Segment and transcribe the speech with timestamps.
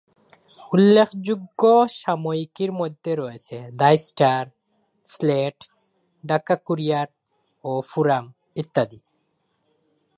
[0.71, 1.61] উল্লেখযোগ্য
[1.99, 4.43] সাময়িকীর মধ্যে রয়েছে "the star",
[5.09, 5.57] "slate",
[6.23, 7.07] "Dhaka courier"
[7.63, 8.25] ও "ফোরাম"
[8.55, 8.99] ইত্যাদি।